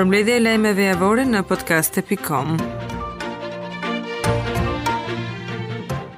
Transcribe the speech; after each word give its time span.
Përmledhja 0.00 0.38
e 0.40 0.40
lajmeve 0.40 0.84
javore 0.86 1.24
në 1.28 1.40
podcast.com. 1.44 2.54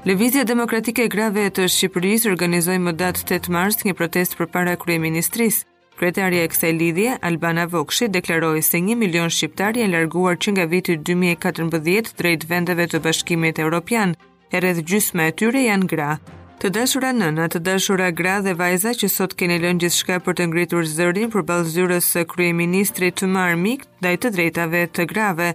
Lëvizja 0.07 0.45
Demokratike 0.47 1.09
e 1.09 1.11
Grave 1.11 1.49
të 1.57 1.65
Shqipërisë 1.67 2.31
organizoi 2.31 2.77
më 2.79 2.93
datë 3.01 3.25
8 3.41 3.51
mars 3.51 3.81
një 3.83 3.97
protest 3.99 4.37
përpara 4.39 4.77
kryeministrisë. 4.79 5.67
Kryetaria 5.99 6.45
e 6.47 6.51
kësaj 6.53 6.71
lidhje, 6.79 7.17
Albana 7.27 7.65
Vokshi, 7.75 8.07
deklaroi 8.15 8.63
se 8.63 8.79
1 8.79 8.95
milion 9.03 9.35
shqiptar 9.35 9.75
janë 9.81 9.97
larguar 9.97 10.39
që 10.39 10.55
nga 10.55 10.69
viti 10.71 10.95
2014 11.11 12.15
drejt 12.23 12.47
vendeve 12.55 12.87
të 12.87 13.03
Bashkimit 13.03 13.59
Evropian. 13.67 14.15
Rreth 14.55 14.85
gjysma 14.87 15.27
e 15.27 15.35
tyre 15.43 15.67
janë 15.67 15.91
gra. 15.91 16.15
Të 16.63 16.69
dashura 16.71 17.09
nëna, 17.11 17.49
të 17.51 17.59
dashura 17.67 18.13
gra 18.15 18.37
dhe 18.45 18.53
vajza 18.55 18.93
që 18.95 19.09
sot 19.11 19.33
keni 19.41 19.57
lënë 19.65 19.81
gjithçka 19.83 20.21
për 20.23 20.37
të 20.39 20.45
ngritur 20.47 20.85
zërin 20.87 21.33
përballë 21.35 21.73
zyrës 21.75 22.07
së 22.15 22.23
kryeministrit 22.31 23.17
të 23.19 23.27
marr 23.35 23.57
mik 23.59 23.83
ndaj 23.99 24.13
të 24.23 24.31
drejtave 24.37 24.83
të 24.95 25.07
grave. 25.11 25.49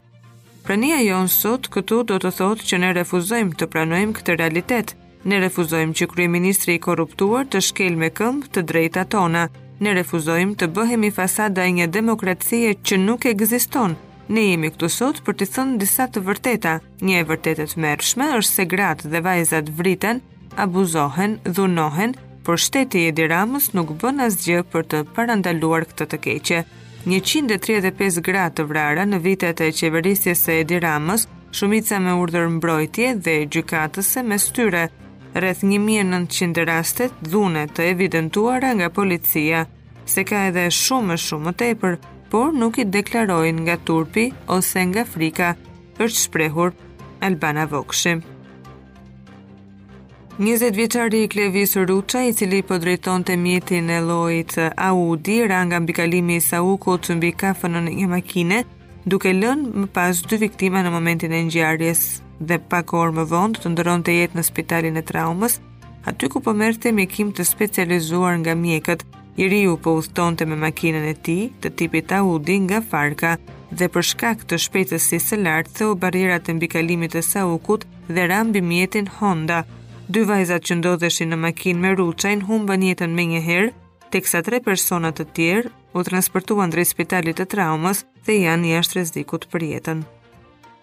Prania 0.67 0.97
jon 1.07 1.29
sot 1.31 1.69
këtu 1.71 2.01
do 2.11 2.17
të 2.19 2.33
thotë 2.41 2.67
që 2.71 2.81
ne 2.83 2.89
refuzojmë 2.99 3.55
të 3.61 3.69
pranojmë 3.75 4.17
këtë 4.19 4.35
realitet. 4.41 4.91
Ne 5.23 5.39
refuzojmë 5.47 5.95
që 6.01 6.09
kryeministri 6.17 6.75
i 6.75 6.83
korruptuar 6.89 7.47
të 7.47 7.63
shkel 7.71 7.95
me 8.03 8.11
këmbë 8.19 8.51
të 8.57 8.65
drejtat 8.73 9.13
tona. 9.15 9.45
Ne 9.79 9.95
refuzojmë 10.01 10.59
të 10.59 10.69
bëhemi 10.75 11.13
fasada 11.21 11.63
e 11.63 11.71
një 11.79 11.87
demokracie 11.97 12.75
që 12.83 12.99
nuk 13.09 13.31
ekziston. 13.31 13.95
Ne 14.27 14.43
jemi 14.51 14.75
këtu 14.75 14.91
sot 14.99 15.23
për 15.23 15.39
të 15.39 15.51
thënë 15.57 15.79
disa 15.85 16.11
të 16.11 16.27
vërteta. 16.29 16.81
Një 16.99 17.21
e 17.23 17.27
vërtetë 17.31 17.69
e 17.77 17.85
mërshme 17.87 18.33
është 18.41 18.53
se 18.59 18.71
gratë 18.75 19.11
dhe 19.15 19.23
vajzat 19.29 19.77
vriten 19.79 20.19
abuzohen, 20.57 21.39
dhunohen, 21.55 22.13
por 22.47 22.57
shteti 22.59 23.01
Edi 23.11 23.25
Ramës 23.29 23.71
nuk 23.75 23.91
bën 24.01 24.23
asgjë 24.27 24.61
për 24.73 24.85
të 24.93 25.01
parandaluar 25.17 25.85
këtë 25.89 26.07
të 26.13 26.19
keqe. 26.25 26.59
135 27.07 28.21
gratë 28.27 28.55
të 28.61 28.65
vrara 28.69 29.03
në 29.07 29.19
vitet 29.25 29.61
e 29.65 29.71
qeverisjes 29.77 30.41
së 30.47 30.55
Edi 30.63 30.79
Ramës, 30.83 31.27
shumica 31.55 31.99
me 32.03 32.15
urdhër 32.23 32.49
mbrojtje 32.57 33.11
dhe 33.25 33.35
gjykatëse 33.55 34.23
me 34.27 34.39
styre, 34.43 34.85
rreth 35.37 35.63
1900 35.71 36.65
rastet 36.71 37.19
dhune 37.31 37.65
të 37.77 37.87
evidentuara 37.93 38.73
nga 38.79 38.89
policia, 38.89 39.65
se 40.05 40.23
ka 40.27 40.45
edhe 40.49 40.67
shumë 40.71 41.19
shumë 41.27 41.53
të 41.61 41.71
për, 41.83 41.99
por 42.31 42.51
nuk 42.57 42.79
i 42.81 42.85
deklarojnë 42.97 43.67
nga 43.67 43.77
turpi 43.87 44.25
ose 44.57 44.81
nga 44.89 45.05
frika, 45.13 45.53
është 46.03 46.23
shprehur 46.25 46.73
Albana 47.27 47.67
Vokshim. 47.69 48.25
20 50.39 50.75
vjeçari 50.77 51.23
i 51.23 51.27
Klevis 51.27 51.75
Ruça, 51.77 52.19
i 52.23 52.33
cili 52.33 52.61
po 52.61 52.77
drejtonte 52.77 53.35
mjetin 53.37 53.89
e 53.89 54.01
llojit 54.01 54.53
Audi 54.77 55.47
ranga 55.47 55.79
mbikalimi 55.79 56.35
i 56.35 56.41
Saukut 56.41 57.09
mbi 57.09 57.31
kafën 57.33 57.77
e 57.79 57.79
një 57.89 58.05
makine, 58.11 58.59
duke 59.09 59.31
lënë 59.33 59.71
më 59.81 59.87
pas 59.93 60.19
dy 60.29 60.37
viktima 60.43 60.83
në 60.85 60.91
momentin 60.93 61.31
e 61.33 61.39
ngjarjes 61.47 62.01
dhe 62.37 62.59
pak 62.69 62.93
orë 62.93 63.15
më 63.17 63.25
vonë 63.31 63.63
të, 63.63 63.71
të 64.05 64.13
jetë 64.17 64.37
në 64.37 64.43
spitalin 64.51 65.01
e 65.01 65.01
traumës, 65.01 65.57
aty 66.05 66.29
ku 66.29 66.39
po 66.45 66.53
merrte 66.53 66.91
mjekim 66.93 67.31
të 67.33 67.41
specializuar 67.43 68.37
nga 68.37 68.53
mjekët. 68.55 69.07
I 69.41 69.47
riu 69.49 69.73
u 69.73 69.77
po 69.77 69.95
udhtonte 69.97 70.45
me 70.45 70.55
makinën 70.55 71.01
e 71.01 71.13
tij, 71.15 71.49
të 71.61 71.69
tipit 71.77 72.11
Audi 72.11 72.59
nga 72.59 72.81
Farka, 72.89 73.37
dhe 73.73 73.89
për 73.89 74.01
shkak 74.11 74.45
të 74.45 74.57
shpejtësisë 74.61 75.19
së 75.31 75.41
lartë, 75.45 75.73
theu 75.79 75.95
barrierat 75.97 76.49
e 76.49 76.53
mbikalimit 76.53 77.13
të 77.15 77.25
Saukut 77.25 77.87
dhe 78.09 78.27
rambi 78.29 78.61
mbi 78.61 78.67
mjetin 78.73 79.09
Honda, 79.19 79.63
dy 80.09 80.23
vajzat 80.27 80.63
që 80.67 80.75
ndodheshin 80.79 81.33
në 81.33 81.37
makinë 81.45 81.81
me 81.83 81.89
rruçajn 81.97 82.43
humbën 82.47 82.83
jetën 82.89 83.11
më 83.15 83.23
një 83.31 83.41
herë, 83.47 83.71
teksa 84.13 84.39
tre 84.47 84.59
persona 84.67 85.09
të 85.11 85.25
tjerë 85.37 85.71
u 85.99 86.03
transportuan 86.09 86.71
drejt 86.71 86.93
spitalit 86.93 87.39
të 87.41 87.47
traumës 87.53 88.05
dhe 88.25 88.37
janë 88.45 88.71
jashtë 88.73 88.95
rrezikut 88.97 89.47
për 89.51 89.65
jetën. 89.73 90.03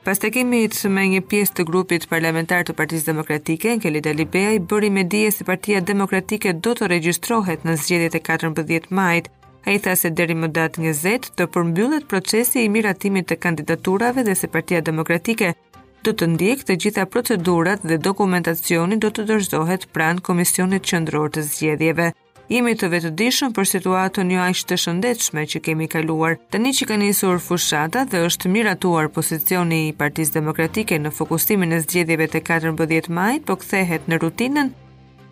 Pas 0.04 0.20
të 0.20 0.28
kemi 0.36 0.60
të 0.68 0.88
me 0.92 1.04
një 1.14 1.22
pjesë 1.32 1.56
të 1.56 1.64
grupit 1.70 2.02
parlamentar 2.10 2.60
të 2.68 2.74
Partisë 2.76 3.06
Demokratike, 3.08 3.78
Ngeli 3.80 4.02
Dalibea 4.04 4.50
i 4.52 4.60
bëri 4.60 4.90
me 4.92 5.04
dije 5.08 5.30
se 5.32 5.44
Partia 5.48 5.80
Demokratike 5.80 6.52
do 6.60 6.74
të 6.76 6.90
regjistrohet 6.92 7.64
në 7.64 7.78
zgjedit 7.80 8.18
e 8.18 8.20
14 8.28 8.90
majt, 8.90 9.30
a 9.64 9.70
i 9.72 9.80
tha 9.80 9.96
se 9.96 10.10
deri 10.10 10.34
më 10.36 10.50
datë 10.52 10.82
20 10.84 11.30
të 11.38 11.46
përmbyllet 11.56 12.04
procesi 12.12 12.64
i 12.64 12.68
miratimit 12.68 13.30
të 13.32 13.38
kandidaturave 13.46 14.26
dhe 14.28 14.34
se 14.36 14.48
Partia 14.52 14.82
Demokratike 14.84 15.54
do 16.04 16.12
të 16.18 16.26
ndjek 16.34 16.62
të 16.68 16.74
gjitha 16.82 17.06
procedurat 17.12 17.80
dhe 17.88 17.96
dokumentacioni 18.08 18.98
do 19.04 19.08
të 19.14 19.22
dërzohet 19.30 19.86
pranë 19.96 20.20
Komisionit 20.28 20.84
Qëndror 20.90 21.30
të 21.34 21.44
Zgjedhjeve. 21.48 22.10
Jemi 22.52 22.74
të 22.76 22.90
vetëdijshëm 22.92 23.54
për 23.56 23.66
situatën 23.70 24.28
një 24.28 24.34
jo 24.36 24.40
aq 24.50 24.58
të 24.68 24.76
shëndetshme 24.82 25.46
që 25.50 25.62
kemi 25.64 25.86
kaluar, 25.94 26.36
të 26.52 26.60
një 26.60 26.72
që 26.78 26.88
ka 26.90 26.98
njësur 27.00 27.40
fushata 27.46 28.04
dhe 28.12 28.20
është 28.26 28.52
miratuar 28.56 29.08
pozicioni 29.16 29.78
i 29.86 29.94
Partisë 30.02 30.36
Demokratike 30.38 31.00
në 31.00 31.12
fokusimin 31.18 31.72
e 31.72 31.80
zgjedhjeve 31.86 32.28
të 32.34 32.44
14 32.52 33.08
majit, 33.18 33.46
po 33.48 33.56
këthehet 33.64 34.04
në 34.10 34.20
rutinën 34.22 34.72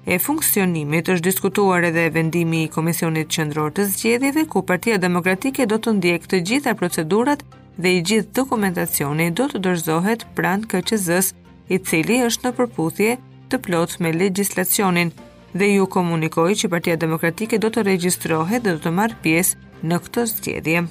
e 0.09 0.17
funksionimit 0.19 1.13
është 1.13 1.29
diskutuar 1.29 1.85
edhe 1.91 2.09
vendimi 2.17 2.65
i 2.65 2.73
Komisionit 2.77 3.29
Qëndror 3.37 3.77
të 3.77 3.91
Zgjedhjeve, 3.93 4.49
ku 4.55 4.65
Partia 4.73 4.97
Demokratike 5.09 5.69
do 5.69 5.79
të 5.85 5.99
ndjek 6.01 6.33
të 6.33 6.43
gjitha 6.49 6.75
procedurat 6.81 7.45
dhe 7.79 7.93
i 7.97 8.03
gjithë 8.09 8.35
dokumentacioni 8.37 9.31
do 9.31 9.47
të 9.51 9.61
dorëzohet 9.67 10.27
pranë 10.37 10.69
KQZ-s, 10.73 11.33
i 11.75 11.79
cili 11.89 12.19
është 12.27 12.49
në 12.51 12.55
përputhje 12.59 13.13
të 13.53 13.61
plotë 13.67 14.03
me 14.05 14.13
legjislacionin 14.17 15.13
dhe 15.59 15.69
ju 15.73 15.87
komunikoj 15.97 16.53
që 16.63 16.71
Partia 16.73 16.97
Demokratike 16.97 17.61
do 17.63 17.73
të 17.73 17.87
regjistrohet 17.89 18.65
dhe 18.67 18.75
do 18.77 18.83
të 18.87 18.95
marrë 18.99 19.21
pjesë 19.23 19.87
në 19.89 20.01
këtë 20.07 20.27
zgjedhje. 20.35 20.83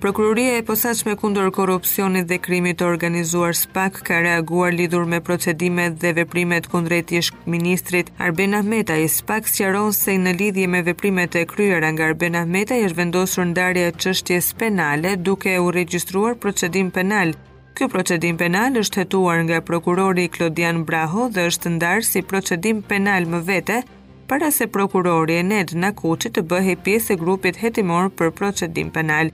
Prokuroria 0.00 0.56
e 0.56 0.62
posaçme 0.64 1.12
kundër 1.20 1.50
korrupsionit 1.52 2.24
dhe 2.30 2.38
krimit 2.40 2.78
të 2.80 2.86
organizuar 2.88 3.52
SPAK 3.58 3.98
ka 4.08 4.20
reaguar 4.24 4.70
lidhur 4.72 5.02
me 5.04 5.18
procedimet 5.20 5.98
dhe 6.00 6.14
veprimet 6.16 6.68
kundrejt 6.72 7.10
ministrit 7.44 8.08
Arben 8.18 8.56
Ahmetaj. 8.56 9.02
SPAK 9.18 9.48
sqaron 9.52 9.92
se 9.92 10.14
në 10.24 10.32
lidhje 10.40 10.66
me 10.72 10.80
veprimet 10.86 11.36
e 11.36 11.44
kryera 11.50 11.90
nga 11.92 12.06
Arben 12.08 12.34
Ahmetaj 12.40 12.80
është 12.86 12.96
vendosur 13.00 13.46
e 13.76 13.92
çështjes 14.04 14.48
penale 14.56 15.16
duke 15.22 15.58
u 15.60 15.68
regjistruar 15.70 16.34
procedim 16.36 16.90
penal. 16.90 17.34
Ky 17.74 17.88
procedim 17.92 18.36
penal 18.40 18.72
është 18.80 18.98
hetuar 19.02 19.42
nga 19.44 19.60
prokurori 19.60 20.28
Klodian 20.28 20.80
Braho 20.88 21.28
dhe 21.28 21.42
është 21.52 21.70
ndarë 21.76 22.04
si 22.12 22.22
procedim 22.22 22.80
penal 22.82 23.22
më 23.28 23.40
vete, 23.52 23.82
para 24.26 24.50
se 24.50 24.64
prokurori 24.66 25.34
e 25.34 25.42
Ned 25.42 25.70
Nakuqi 25.76 26.30
të 26.32 26.42
bëhe 26.52 26.78
pjesë 26.84 27.12
e 27.12 27.20
grupit 27.26 27.56
hetimor 27.62 28.08
për 28.08 28.30
procedim 28.40 28.88
penal. 28.90 29.30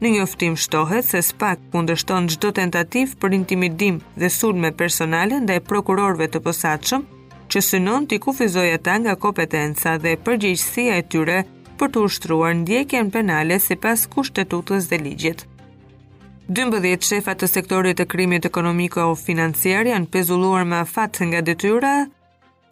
Në 0.00 0.10
njoftim 0.14 0.54
shtohet 0.56 1.04
se 1.04 1.20
SPAK 1.22 1.66
kundështon 1.74 2.28
çdo 2.32 2.48
tentativë 2.56 3.18
për 3.20 3.34
intimidim 3.38 3.98
dhe 4.22 4.30
sulme 4.32 4.70
personale 4.72 5.40
ndaj 5.44 5.58
prokurorve 5.68 6.28
të 6.32 6.40
posaçëm, 6.46 7.02
që 7.52 7.62
synon 7.66 8.06
t'i 8.08 8.16
kufizoja 8.24 8.78
ata 8.80 8.94
nga 9.02 9.12
kompetenca 9.24 9.98
dhe 10.00 10.14
përgjegjësia 10.24 10.96
e 10.96 11.04
tyre 11.12 11.36
për 11.80 11.92
të 11.92 12.06
ushtruar 12.08 12.56
ndjekjen 12.62 13.10
penale 13.18 13.60
si 13.66 13.76
pas 13.76 14.06
kushtetutës 14.14 14.88
dhe 14.88 15.00
ligjit. 15.04 15.44
12 16.48 17.06
shefat 17.10 17.42
të 17.44 17.50
sektorit 17.58 18.00
të 18.00 18.08
krimit 18.14 18.48
ekonomiko 18.48 19.04
o 19.10 19.14
financiar 19.26 19.86
janë 19.92 20.08
pezulluar 20.16 20.64
me 20.64 20.80
afat 20.86 21.20
nga 21.28 21.44
detyra 21.50 21.92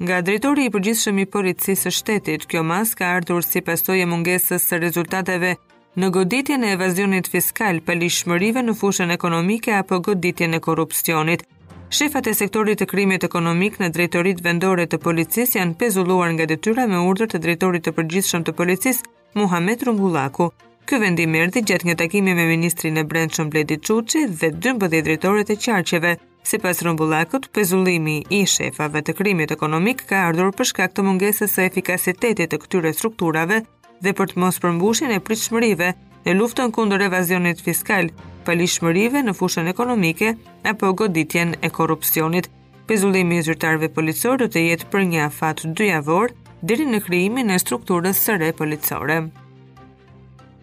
nga 0.02 0.22
drejtori 0.22 0.68
i 0.68 0.70
përgjithshëm 0.78 1.20
i 1.20 1.26
policisë 1.36 1.84
së 1.88 1.92
shtetit. 2.00 2.46
Kjo 2.50 2.62
mas 2.72 2.94
ka 2.98 3.06
ardhur 3.20 3.44
si 3.44 3.60
pasojë 3.68 4.06
mungesës 4.14 4.64
së 4.72 4.80
rezultateve 4.82 5.56
në 5.98 6.08
goditjen 6.14 6.62
e 6.64 6.68
evazionit 6.76 7.26
fiskal 7.32 7.80
për 7.86 7.96
lishmërive 8.00 8.62
në 8.64 8.74
fushën 8.80 9.10
ekonomike 9.10 9.72
apo 9.74 9.98
goditjen 10.08 10.54
e 10.54 10.60
korupcionit. 10.62 11.42
Shefat 11.90 12.28
e 12.30 12.34
sektorit 12.38 12.78
të 12.78 12.86
krimit 12.90 13.24
ekonomik 13.26 13.78
në 13.82 13.88
drejtorit 13.96 14.42
vendore 14.44 14.84
të 14.86 15.00
policis 15.02 15.56
janë 15.56 15.74
pezulluar 15.80 16.30
nga 16.36 16.46
detyra 16.52 16.84
me 16.86 17.00
urdër 17.10 17.32
të 17.32 17.40
drejtorit 17.46 17.86
të 17.88 17.92
përgjithshëm 17.98 18.44
të 18.46 18.54
policis, 18.60 19.00
Muhammed 19.34 19.82
Rungullaku. 19.88 20.50
Ky 20.88 21.00
vendim 21.02 21.34
erdhi 21.36 21.64
gjatë 21.70 21.88
një 21.90 21.96
takimi 22.02 22.34
me 22.38 22.44
ministrin 22.48 22.96
e 22.96 23.04
Brendshëm 23.04 23.50
Bledi 23.52 23.80
Çuçi 23.86 24.22
dhe 24.40 24.52
12 24.68 25.02
drejtorët 25.08 25.50
e 25.52 25.56
qarqeve. 25.66 26.14
Sipas 26.48 26.78
Rumbullakut, 26.86 27.48
pezullimi 27.52 28.20
i 28.32 28.44
shefave 28.48 29.02
të 29.04 29.16
krimit 29.18 29.50
ekonomik 29.56 30.06
ka 30.08 30.22
ardhur 30.30 30.52
për 30.56 30.70
shkak 30.70 30.94
të 30.94 31.04
mungesës 31.10 31.56
së 31.58 31.66
efikasitetit 31.68 32.48
të 32.52 32.62
këtyre 32.62 32.94
strukturave 32.94 33.60
dhe 34.04 34.12
për 34.18 34.30
të 34.32 34.38
mos 34.42 34.58
përmbushjen 34.62 35.10
e 35.14 35.18
pritshmërive 35.26 35.88
në 36.26 36.34
luftën 36.38 36.72
kundër 36.74 37.06
evazionit 37.08 37.62
fiskal, 37.64 38.10
palishmërive 38.46 39.24
në 39.26 39.34
fushën 39.38 39.70
ekonomike 39.72 40.34
apo 40.72 40.92
goditjen 41.02 41.56
e 41.66 41.70
korrupsionit. 41.80 42.50
Pezullimi 42.88 43.38
i 43.38 43.44
zyrtarëve 43.44 43.90
policor 43.92 44.38
do 44.40 44.46
të 44.48 44.62
jetë 44.68 44.88
për 44.92 45.04
një 45.10 45.24
afat 45.26 45.64
dy 45.76 45.90
avor 45.98 46.32
deri 46.66 46.86
në 46.88 47.02
krijimin 47.04 47.50
e 47.54 47.58
strukturës 47.60 48.22
së 48.28 48.38
re 48.42 48.52
policore. 48.60 49.18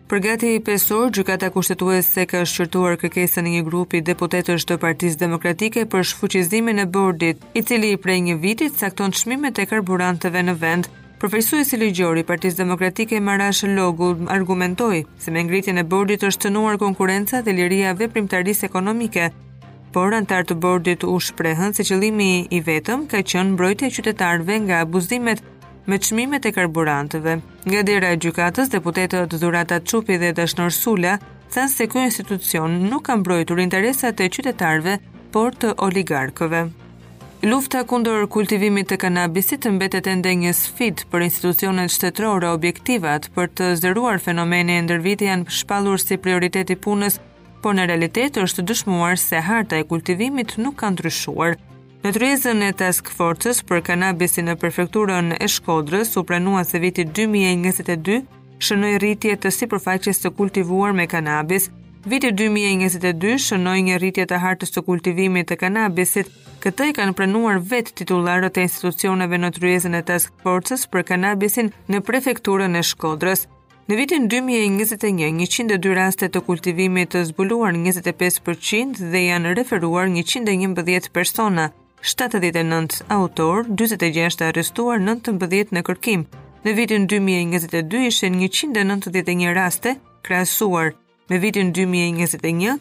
Për 0.05 0.19
gati 0.21 0.49
i 0.55 0.59
pesor, 0.61 1.07
Gjukata 1.09 1.47
kushtetues 1.49 2.05
se 2.15 2.25
ka 2.29 2.43
shqyrtuar 2.45 2.97
kërkesën 3.01 3.47
e 3.49 3.53
një 3.55 3.63
grupi 3.65 4.03
deputetësh 4.05 4.65
të 4.69 4.75
Partisë 4.83 5.17
demokratike 5.23 5.87
për 5.89 6.03
shfuqizimin 6.11 6.83
e 6.83 6.85
bordit, 6.85 7.41
i 7.57 7.63
cili 7.65 7.89
i 7.93 7.97
prej 8.05 8.19
një 8.27 8.35
vitit 8.43 8.77
sakton 8.77 9.13
të 9.15 9.21
shmimet 9.23 9.61
e 9.61 9.65
karburanteve 9.71 10.43
në 10.45 10.53
vend, 10.61 10.91
Përfaqësuesi 11.23 11.77
ligjor 11.79 12.17
i 12.19 12.23
Partisë 12.27 12.57
Demokratike 12.59 13.21
Marash 13.23 13.63
Logu 13.77 14.07
argumentoi 14.33 14.97
se 15.25 15.31
me 15.31 15.43
ngritin 15.47 15.79
e 15.79 15.83
bordit 15.93 16.25
është 16.29 16.49
nuar 16.51 16.75
konkurenca 16.81 17.39
dhe 17.45 17.53
liria 17.59 17.93
veprimtarisë 18.01 18.65
ekonomike, 18.67 19.29
por 19.95 20.11
antartë 20.19 20.49
të 20.51 20.57
bordit 20.67 21.05
u 21.07 21.13
shprehën 21.29 21.71
se 21.77 21.85
qëllimi 21.87 22.27
i 22.51 22.61
vetëm 22.67 23.05
ka 23.13 23.21
qenë 23.31 23.53
mbrojtja 23.55 23.87
e 23.91 23.95
qytetarëve 23.99 24.59
nga 24.67 24.81
abuzimet 24.87 25.39
me 25.87 26.01
çmimet 26.03 26.49
e 26.51 26.55
karburantëve. 26.59 27.37
Nga 27.63 27.85
dera 27.91 28.11
e 28.11 28.19
gjykatës, 28.25 28.73
deputetët 28.75 29.37
Dhurata 29.39 29.79
Çupi 29.85 30.17
dhe 30.19 30.33
Dashnor 30.35 30.73
Sula 30.81 31.15
thënë 31.55 31.75
se 31.77 31.87
ky 31.87 32.03
institucion 32.09 32.75
nuk 32.91 33.07
ka 33.07 33.15
mbrojtur 33.23 33.63
interesat 33.63 34.19
e 34.19 34.27
qytetarëve, 34.35 34.99
por 35.31 35.55
të 35.61 35.77
oligarkëve. 35.87 36.67
Lufta 37.43 37.83
kundër 37.83 38.23
kultivimit 38.31 38.87
të 38.89 38.95
kanabisit 39.03 39.59
të 39.65 39.71
mbetet 39.75 40.07
ende 40.07 40.31
një 40.39 40.53
sfit 40.55 41.01
për 41.11 41.25
institucionet 41.27 41.91
shtetërore 41.91 42.47
objektivat 42.55 43.27
për 43.35 43.49
të 43.57 43.67
zëruar 43.81 44.21
fenomeni 44.23 44.77
e 44.79 44.83
ndërviti 44.85 45.27
janë 45.29 45.51
shpalur 45.59 45.99
si 45.99 46.17
prioriteti 46.17 46.77
punës, 46.79 47.19
por 47.61 47.75
në 47.75 47.87
realitet 47.91 48.37
është 48.39 48.65
dëshmuar 48.71 49.19
se 49.19 49.41
harta 49.49 49.77
e 49.81 49.85
kultivimit 49.91 50.55
nuk 50.61 50.77
kanë 50.79 51.01
tryshuar. 51.03 51.57
Në 52.05 52.11
të 52.15 52.55
e 52.63 52.71
task 52.79 53.09
forces 53.11 53.61
për 53.63 53.81
kanabisi 53.91 54.41
në 54.41 54.55
prefekturën 54.61 55.35
e 55.41 55.47
shkodrës, 55.47 56.15
u 56.17 56.23
pranua 56.23 56.63
se 56.63 56.79
viti 56.79 57.03
2022, 57.05 58.21
shënoi 58.59 58.97
rritje 59.01 59.35
të 59.35 59.49
si 59.51 59.65
përfaqës 59.67 60.21
të 60.23 60.29
kultivuar 60.39 60.93
me 60.93 61.05
kanabis, 61.07 61.69
Viti 62.05 62.29
2022 62.37 63.37
shënoi 63.41 63.79
një 63.87 63.95
rritje 63.97 64.25
të 64.29 64.37
hartës 64.43 64.75
së 64.75 64.81
kultivimit 64.85 65.47
të 65.49 65.55
kanabisit. 65.57 66.27
Këtë 66.61 66.87
i 66.91 66.93
kanë 66.93 67.15
pranuar 67.17 67.57
vetë 67.71 67.95
titullarët 68.01 68.59
e 68.61 68.65
institucioneve 68.67 69.39
në 69.41 69.49
tryezën 69.55 69.97
e 69.97 70.01
Task 70.05 70.33
Forces 70.43 70.83
për 70.93 71.01
kanabisin 71.11 71.71
në 71.89 72.01
prefekturën 72.05 72.77
e 72.77 72.83
Shkodrës. 72.85 73.47
Në 73.89 73.97
vitin 74.03 74.27
2021, 74.29 75.41
102 75.49 75.95
raste 75.97 76.29
të 76.29 76.43
kultivimit 76.45 77.09
të 77.15 77.23
zbuluar 77.31 77.73
25% 77.73 79.01
dhe 79.15 79.21
janë 79.25 79.53
referuar 79.57 80.05
111 80.13 81.09
persona, 81.17 81.71
79 82.05 82.99
autor, 83.17 83.63
26 83.81 84.45
arrestuar, 84.51 85.01
19 85.01 85.73
në 85.79 85.83
kërkim. 85.89 86.27
Në 86.69 86.75
vitin 86.83 87.09
2022 87.09 88.03
ishen 88.13 88.37
191 88.45 89.55
raste 89.57 89.95
krasuar, 90.25 90.93
në 91.31 91.37
vitin 91.41 91.71
2021, 91.73 92.75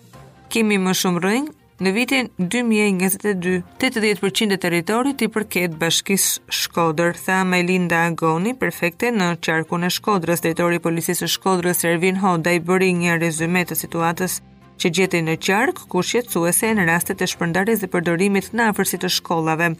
kemi 0.52 0.76
më 0.78 0.92
shumë 1.00 1.20
rrënjë 1.24 1.52
në 1.84 1.92
vitin 1.96 2.26
2022. 2.36 3.54
80% 3.80 4.52
e 4.52 4.58
territorit 4.60 5.24
i 5.24 5.28
përket 5.32 5.78
bashkisë 5.80 6.44
Shkodër, 6.52 7.16
tha 7.24 7.38
Melinda 7.48 8.02
Agoni, 8.10 8.52
perfekte 8.54 9.08
në 9.16 9.30
qarkun 9.44 9.88
e 9.88 9.90
Shkodrës, 9.96 10.44
drejtori 10.44 10.76
i 10.80 10.84
policisë 10.84 11.24
së 11.24 11.30
Shkodrës 11.38 11.84
Ervin 11.88 12.20
Hoda 12.20 12.52
i 12.52 12.60
bëri 12.60 12.92
një 12.98 13.16
rezume 13.22 13.64
të 13.68 13.78
situatës 13.80 14.38
që 14.80 14.90
gjeti 14.92 15.22
në 15.24 15.38
qark, 15.40 15.80
ku 15.88 16.02
shqetësuese 16.02 16.74
në 16.76 16.88
rastet 16.90 17.22
e 17.24 17.30
shpërndarjes 17.30 17.80
dhe 17.82 17.88
përdorimit 17.92 18.50
në 18.58 18.68
afërsi 18.74 18.98
të 19.04 19.12
shkollave. 19.20 19.70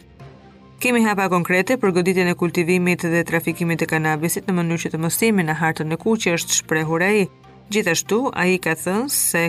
Kemi 0.80 1.02
hapa 1.04 1.28
konkrete 1.32 1.76
për 1.82 1.92
goditjen 1.98 2.30
e 2.30 2.36
kultivimit 2.38 3.02
dhe 3.10 3.24
trafikimit 3.26 3.82
të 3.82 3.88
kanabisit 3.94 4.46
në 4.48 4.54
mënyrë 4.60 4.84
që 4.86 4.92
të 4.94 5.00
mos 5.04 5.18
jemi 5.22 5.44
në 5.48 5.58
hartën 5.62 5.92
e 5.92 5.98
kuqe 6.04 6.36
është 6.38 6.60
shprehur 6.62 7.02
ai. 7.08 7.26
Gjithashtu, 7.72 8.28
a 8.36 8.44
i 8.50 8.58
ka 8.60 8.74
thënë 8.76 9.08
se 9.14 9.44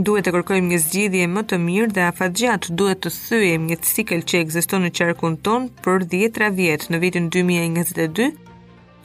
duhet 0.00 0.26
të 0.26 0.32
kërkojmë 0.34 0.70
një 0.72 0.78
zgjidhje 0.84 1.26
më 1.30 1.42
të 1.52 1.58
mirë 1.64 1.92
dhe 1.94 2.02
afatgjatë 2.08 2.74
duhet 2.80 3.02
të 3.04 3.12
thyem 3.16 3.68
një 3.70 3.76
cikel 3.86 4.24
që 4.26 4.40
egziston 4.44 4.82
në 4.86 4.90
qarkun 4.98 5.36
ton 5.48 5.68
për 5.84 6.06
djetra 6.14 6.48
vjetë 6.58 6.90
në 6.90 7.00
vitin 7.04 7.28
2022, 7.36 8.26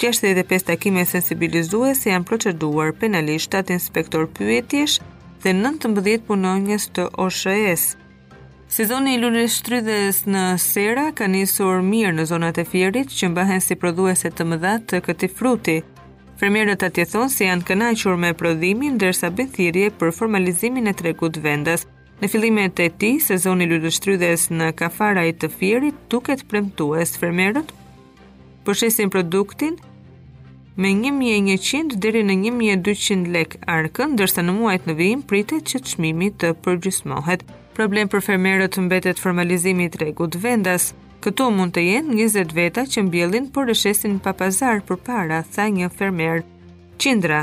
65 0.01 0.65
takime 0.71 1.05
sensibilizue 1.05 1.93
se 1.95 2.09
janë 2.11 2.27
proceduar 2.29 2.89
penalisht 2.99 3.53
atë 3.61 3.77
inspektor 3.77 4.25
pyetjesh 4.37 4.97
dhe 5.45 5.53
19 5.53 6.25
punonjës 6.27 6.89
të 6.97 7.05
OSHS. 7.25 7.85
Sezoni 8.75 9.13
i 9.15 9.19
lullës 9.21 9.59
shtrydhes 9.61 10.23
në 10.25 10.43
sera 10.65 11.11
ka 11.15 11.29
njësur 11.31 11.83
mirë 11.85 12.17
në 12.17 12.25
zonat 12.31 12.57
e 12.57 12.65
fjerit 12.65 13.13
që 13.17 13.29
mbahen 13.29 13.61
si 13.61 13.77
prodhuese 13.77 14.33
të 14.33 14.47
mëdha 14.51 14.79
të 14.89 15.03
këti 15.05 15.37
fruti– 15.37 15.79
Fermierët 16.39 16.83
atje 16.83 17.03
thonë 17.13 17.29
se 17.31 17.45
janë 17.47 17.63
kënaqur 17.67 18.17
me 18.19 18.33
prodhimin, 18.35 18.97
ndërsa 18.97 19.29
bën 19.37 19.47
thirrje 19.55 19.91
për 20.01 20.09
formalizimin 20.17 20.89
e 20.91 20.93
tregut 20.99 21.37
vendas. 21.45 21.85
Në 22.19 22.27
fillimet 22.33 22.79
e 22.83 22.89
këtij 22.91 23.21
sezoni 23.23 23.63
lulështrydhjes 23.71 24.49
në 24.51 24.67
kafara 24.81 25.23
i 25.29 25.31
të 25.31 25.49
fierit 25.53 26.01
duket 26.11 26.43
premtues. 26.51 27.13
Fermierët 27.21 27.71
përshesin 28.67 29.11
produktin 29.15 29.77
me 30.75 30.91
1100 30.91 31.95
deri 32.03 32.25
në 32.27 32.35
1200 32.49 33.31
lek 33.37 33.55
arkën, 33.77 34.11
ndërsa 34.17 34.43
në 34.43 34.57
muajt 34.59 34.89
në 34.91 34.97
vijim 34.99 35.23
pritet 35.31 35.71
që 35.71 35.85
çmimi 35.93 36.33
të, 36.35 36.51
të 36.51 36.63
përgjysmohet. 36.67 37.47
Problem 37.79 38.11
për 38.11 38.27
fermerët 38.27 38.79
mbetet 38.89 39.23
formalizimi 39.23 39.87
i 39.87 39.95
tregut 39.95 40.35
vendas. 40.43 40.91
Këto 41.25 41.45
mund 41.49 41.73
të 41.73 41.81
jenë 41.81 42.15
20 42.21 42.51
veta 42.53 42.83
që 42.85 43.01
mbjellin 43.07 43.45
për 43.55 43.63
rëshesin 43.71 44.19
papazar 44.21 44.83
për 44.85 44.99
para, 45.07 45.39
tha 45.55 45.63
një 45.73 45.87
fermer. 45.97 46.43
Qindra 47.01 47.39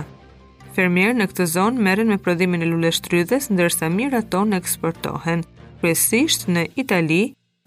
Fermer 0.77 1.11
në 1.19 1.27
këtë 1.33 1.47
zonë 1.57 1.83
meren 1.87 2.13
me 2.13 2.19
prodhimin 2.25 2.63
e 2.63 2.69
lule 2.71 2.93
shtrydhes, 2.95 3.49
ndërsa 3.51 3.89
mirë 3.91 4.21
ato 4.21 4.45
në 4.47 4.61
eksportohen, 4.63 5.43
kresisht 5.83 6.47
në 6.55 6.63
Itali, 6.85 7.19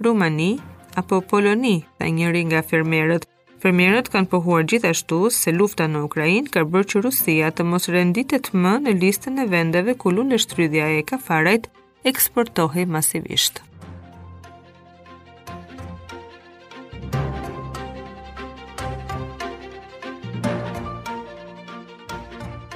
Rumani, 0.01 0.53
apo 0.95 1.19
Poloni, 1.19 1.75
tha 2.00 2.07
njëri 2.07 2.45
nga 2.47 2.63
fermerët. 2.71 3.27
Fermerët 3.59 4.07
kanë 4.15 4.31
pohuar 4.31 4.63
gjithashtu 4.71 5.19
se 5.41 5.51
lufta 5.51 5.89
në 5.91 6.06
Ukrajin 6.07 6.47
ka 6.56 6.63
bërë 6.71 6.91
që 6.94 7.03
Rusia 7.09 7.51
të 7.51 7.68
mos 7.73 7.91
renditet 7.91 8.53
më 8.63 8.75
në 8.88 8.95
listën 9.03 9.44
e 9.44 9.50
vendeve 9.51 10.00
ku 10.00 10.15
lule 10.15 10.39
shtrydhja 10.45 10.88
e 10.95 11.03
kafarajt 11.11 11.68
eksportohi 12.07 12.88
masivisht. 12.97 13.65